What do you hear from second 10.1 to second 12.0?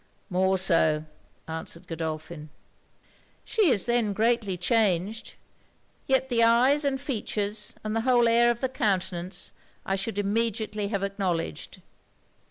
immediately have acknowledged.'